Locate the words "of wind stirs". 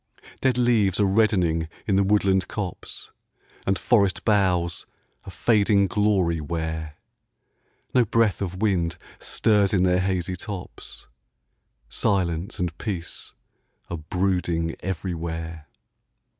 8.41-9.73